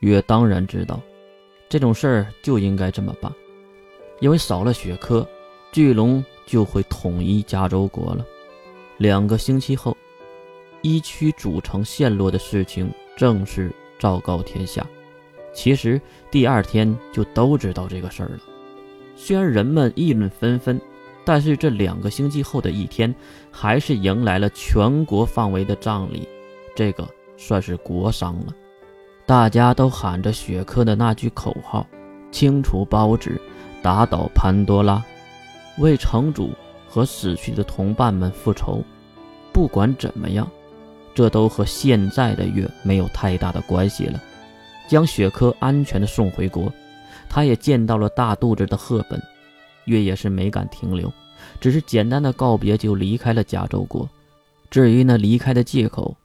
[0.00, 1.00] 月当然知道，
[1.68, 3.32] 这种事儿就应该这么办，
[4.20, 5.26] 因为少了雪珂，
[5.72, 8.24] 巨龙就会统一加州国了。
[8.96, 9.96] 两个星期后，
[10.82, 14.86] 一区主城陷落的事情正式昭告天下。
[15.52, 18.40] 其实第二天就都知道这个事儿了。
[19.16, 20.80] 虽然人们议论纷纷，
[21.26, 23.14] 但是这两个星期后的一天，
[23.50, 26.26] 还是迎来了全国范围的葬礼，
[26.74, 27.06] 这个
[27.36, 28.54] 算是国丧了。
[29.30, 31.86] 大家都喊着雪珂的那句口号
[32.32, 33.40] ：“清除包纸，
[33.80, 35.00] 打倒潘多拉，
[35.78, 36.50] 为城主
[36.88, 38.82] 和死去的同伴们复仇。”
[39.54, 40.50] 不管怎么样，
[41.14, 44.20] 这都和现在的月没有太大的关系了。
[44.88, 46.68] 将雪珂安全的送回国，
[47.28, 49.22] 他也见到了大肚子的赫本，
[49.84, 51.08] 月也是没敢停留，
[51.60, 54.10] 只是简单的告别就离开了加州国。
[54.70, 56.16] 至于那离开的借口，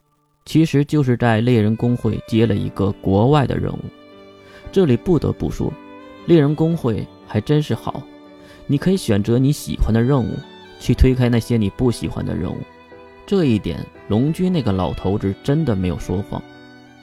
[0.46, 3.80] 其实就是在猎人工会接了一个国外的任务。
[4.72, 5.74] 这里不得不说，
[6.28, 8.02] 猎人工会还真是好，
[8.68, 10.30] 你可以选择你喜欢的任务，
[10.80, 12.58] 去推开那些你不喜欢的任务。
[13.26, 16.42] 这一点，龙军那个老头子真的没有说谎。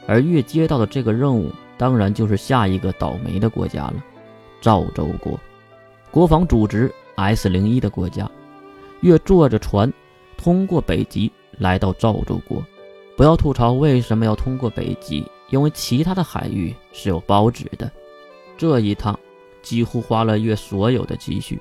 [0.06, 3.94] 而月接到的这个任务，当然就是下一个倒霉的国家了——
[4.60, 5.38] 赵州国，
[6.12, 8.30] 国防组织 S 零一的国家。
[9.00, 9.92] 月坐着船，
[10.36, 12.64] 通过北极来到赵州国。
[13.16, 17.90] 不要吐槽为什么要通过北极，因为其他的海域是有包纸的。
[18.56, 19.18] 这一趟
[19.62, 21.60] 几乎花了月所有的积蓄。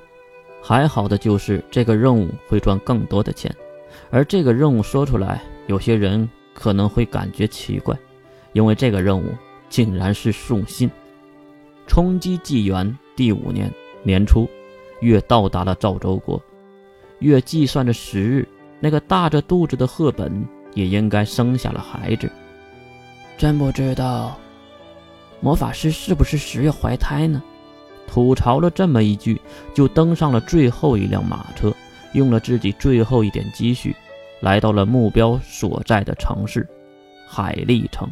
[0.62, 3.54] 还好的就是这个任务会赚更多的钱，
[4.10, 7.96] 而这个任务说出来，有些人可能会感觉奇怪。
[8.52, 9.24] 因为这个任务
[9.68, 10.90] 竟然是送信。
[11.86, 14.48] 冲击纪元第五年年初，
[15.00, 16.40] 月到达了赵州国。
[17.18, 22.30] 月计算着时日，那个大着肚子的赫本也应该生下了孩子。
[23.36, 24.38] 真不知道，
[25.40, 27.42] 魔法师是不是十月怀胎呢？
[28.06, 29.40] 吐槽了这么一句，
[29.74, 31.72] 就登上了最后一辆马车，
[32.12, 33.96] 用了自己最后一点积蓄，
[34.40, 36.68] 来到了目标所在的城市——
[37.26, 38.08] 海利城。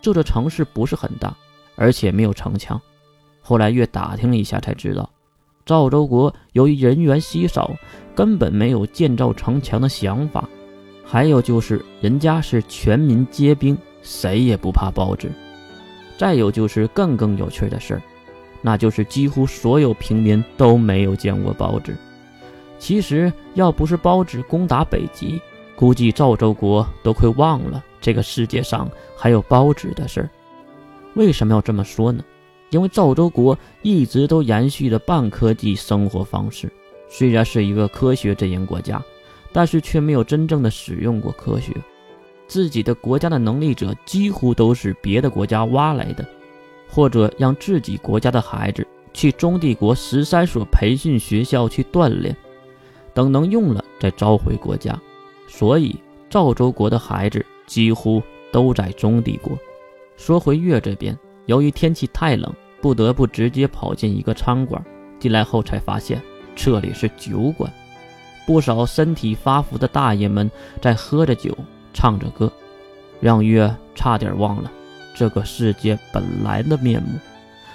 [0.00, 1.36] 这座城市不是很大，
[1.74, 2.80] 而且没有城墙。
[3.40, 5.10] 后来越打听了一下，才知道
[5.66, 7.72] 赵州国由于人员稀少，
[8.14, 10.48] 根本没有建造城墙的想法。
[11.12, 15.30] 还有就是人家是全民皆兵，谁也不怕包子。
[16.16, 18.02] 再有就是更更有趣的事儿，
[18.62, 21.94] 那就是几乎所有平民都没有见过包子。
[22.78, 25.38] 其实要不是包子攻打北极，
[25.76, 27.84] 估计赵州国都快忘了。
[28.00, 30.30] 这个世界上还有包纸的事儿，
[31.12, 32.24] 为什么要这么说呢？
[32.70, 36.72] 因为赵州国一直都延续着半科技生活方式，
[37.10, 39.02] 虽然是一个科学阵营国家，
[39.52, 41.72] 但是却没有真正的使用过科学。
[42.46, 46.26] 自己的国家的能力者几乎都是别的国家挖来的，
[46.88, 52.36] 或者让自己国家的孩子去中帝国十三所培训学校去锻炼，
[53.14, 54.98] 等能用了再召回国家。
[55.46, 55.94] 所以
[56.28, 57.44] 赵州国的孩子。
[57.64, 59.56] 几乎都在中帝国。
[60.18, 62.52] 说回月这边，由于天气太冷，
[62.82, 64.84] 不得不直接跑进一个餐馆。
[65.18, 66.20] 进来后才发现
[66.54, 67.72] 这里是酒馆，
[68.46, 71.56] 不少身体发福的大爷们在喝着酒，
[71.92, 72.52] 唱着歌，
[73.20, 74.70] 让月差点忘了
[75.14, 77.18] 这个世界本来的面目。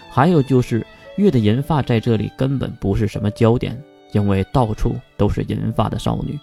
[0.09, 0.85] 还有就是
[1.15, 6.39] 月的银发在这里根本不是什么焦点，因为到处都是银发的少女。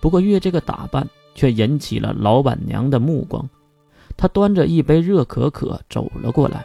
[0.00, 1.06] 不过月这个打扮。
[1.38, 3.46] 却引起了老板娘的目光，
[4.16, 6.64] 她端着一杯热可可走了过来，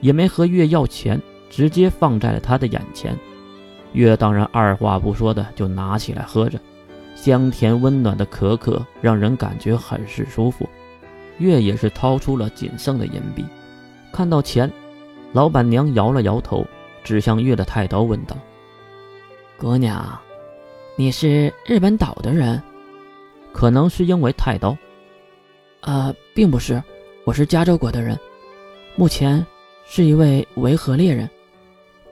[0.00, 3.16] 也没和月要钱，直接放在了他的眼前。
[3.92, 6.58] 月当然二话不说的就拿起来喝着，
[7.14, 10.68] 香甜温暖的可可让人感觉很是舒服。
[11.38, 13.44] 月也是掏出了仅剩的银币，
[14.12, 14.70] 看到钱，
[15.32, 16.64] 老板娘摇了摇头，
[17.02, 18.36] 指向月的太刀问道
[19.58, 20.18] ：“姑娘，
[20.96, 22.62] 你是日本岛的人？”
[23.52, 24.76] 可能是因为太刀，
[25.80, 26.82] 呃，并不是，
[27.24, 28.18] 我是加州国的人，
[28.96, 29.44] 目前
[29.84, 31.28] 是一位维和猎人。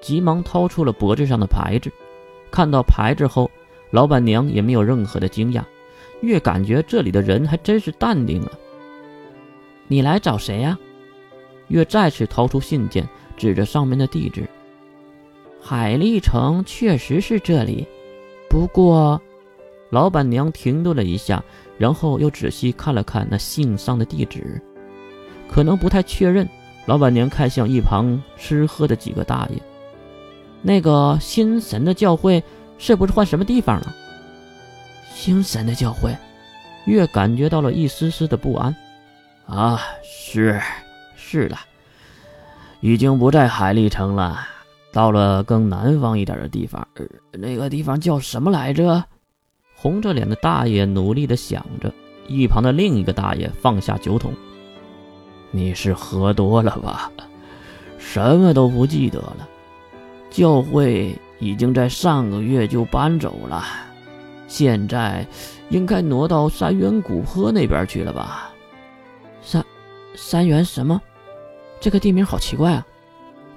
[0.01, 1.91] 急忙掏出了脖子上的牌子，
[2.51, 3.51] 看到牌子后，
[3.91, 5.63] 老板娘也没有任何的惊讶，
[6.21, 8.53] 越感觉这里的人还真是淡定了。
[9.89, 10.79] 你来找谁呀？
[11.69, 14.49] 月再次掏出信件，指着上面的地址。
[15.61, 17.87] 海丽城确实是这里，
[18.49, 19.21] 不过。
[19.91, 21.43] 老板娘停顿了一下，
[21.77, 24.63] 然后又仔细看了看那信上的地址，
[25.49, 26.49] 可能不太确认。
[26.87, 29.61] 老板娘看向一旁吃喝的几个大爷
[30.63, 32.43] ：“那个星神的教会
[32.79, 33.95] 是不是换什么地方了？”
[35.15, 36.17] 星神的教会，
[36.87, 38.75] 月感觉到了一丝丝的不安。
[39.47, 40.61] 啊，是，
[41.17, 41.59] 是了，
[42.81, 44.47] 已经不在海利城了，
[44.93, 46.87] 到了更南方一点的地方。
[47.33, 49.05] 那个地方叫什么来着？
[49.77, 51.93] 红着脸的大爷努力的想着，
[52.29, 54.33] 一旁的另一个大爷放下酒桶
[55.51, 57.11] ：“你是喝多了吧？
[57.99, 59.49] 什么都不记得了。
[60.31, 63.65] 教会已经在上个月就搬走了，
[64.47, 65.27] 现在
[65.69, 68.51] 应该挪到三元古坡那边去了吧？
[69.43, 69.65] 三
[70.15, 71.01] 三元什么？
[71.81, 72.87] 这个地名好奇怪啊！”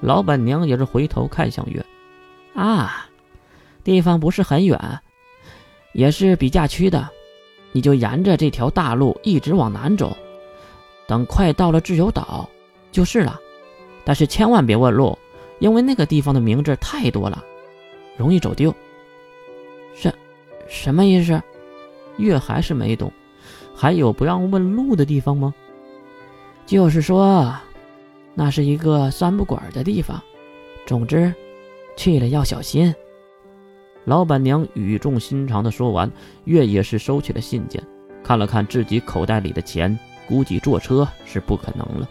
[0.02, 1.86] 老板娘也是回头看向月
[2.56, 3.08] ：“啊，
[3.84, 5.00] 地方不是很远。”
[5.94, 7.08] 也是比价区的，
[7.72, 10.18] 你就沿着这条大路一直往南走，
[11.08, 12.50] 等快到了自由岛
[12.92, 13.40] 就是了。
[14.04, 15.16] 但是千万别问路，
[15.64, 17.42] 因为那个地方的名字太多了，
[18.18, 18.76] 容易走丢。
[19.96, 20.14] 什
[20.68, 21.42] 什么意思？
[22.18, 23.10] 月还是没懂。
[23.74, 25.54] 还有不让问路的地方吗？
[26.66, 27.56] 就是说，
[28.34, 30.22] 那是一个三不管的地方。
[30.86, 31.34] 总之，
[31.96, 32.94] 去了要小心。
[34.04, 36.12] 老板娘语重心长的说完，
[36.44, 37.82] 月也是收起了信件，
[38.22, 42.10] 看了看自己口袋里的钱，估计坐车是不可能了，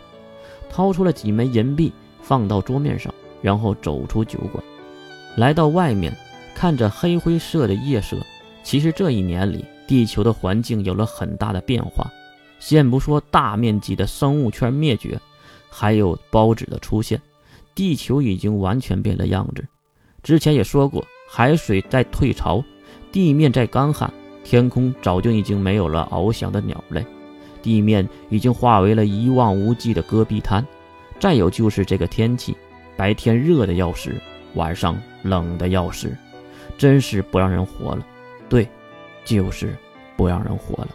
[0.70, 4.64] 掏出了几枚银币放到桌面上，然后走出酒馆，
[5.36, 6.16] 来到外面，
[6.54, 8.16] 看着黑灰色的夜色。
[8.62, 12.10] 其实这一年里，地球的环境有了很大的变化，
[12.58, 15.20] 先不说大面积的生物圈灭绝，
[15.68, 17.20] 还有孢子的出现，
[17.74, 19.66] 地球已经完全变了样子。
[20.22, 21.04] 之前也说过。
[21.34, 22.62] 海水在退潮，
[23.10, 24.12] 地面在干旱，
[24.44, 27.02] 天空早就已经没有了翱翔的鸟类，
[27.62, 30.62] 地面已经化为了一望无际的戈壁滩。
[31.18, 32.54] 再有就是这个天气，
[32.96, 34.14] 白天热的要死，
[34.54, 36.16] 晚上冷的要死，
[36.76, 38.06] 真是不让人活了。
[38.48, 38.68] 对，
[39.24, 39.76] 就是
[40.16, 40.88] 不让人活了。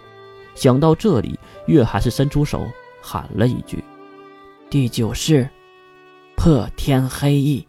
[0.55, 2.67] 想到这里，月还是伸出手
[3.01, 3.83] 喊了一句
[4.69, 5.47] ：“第九式，
[6.35, 7.67] 破天黑翼。”